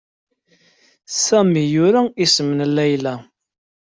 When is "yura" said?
1.73-2.01